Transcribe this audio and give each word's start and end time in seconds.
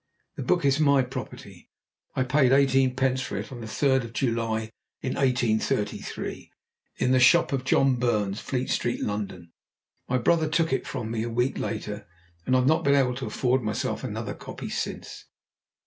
The 0.35 0.41
book 0.41 0.65
is 0.65 0.79
my 0.79 1.03
property: 1.03 1.69
I 2.15 2.23
paid 2.23 2.51
eighteenpence 2.51 3.21
for 3.21 3.37
it 3.37 3.51
on 3.51 3.61
the 3.61 3.67
3rd 3.67 4.03
of 4.05 4.13
July, 4.13 4.71
1833, 5.01 6.51
in 6.95 7.11
the 7.11 7.19
shop 7.19 7.53
of 7.53 7.63
John 7.63 7.97
Burns, 7.97 8.39
Fleet 8.39 8.71
Street, 8.71 9.03
London. 9.03 9.51
My 10.09 10.17
brother 10.17 10.49
took 10.49 10.73
it 10.73 10.87
from 10.87 11.11
me 11.11 11.21
a 11.21 11.29
week 11.29 11.59
later, 11.59 12.07
and 12.47 12.55
I 12.55 12.59
have 12.61 12.67
not 12.67 12.83
been 12.83 12.95
able 12.95 13.13
to 13.13 13.27
afford 13.27 13.61
myself 13.61 14.03
another 14.03 14.33
copy 14.33 14.69
since." 14.71 15.25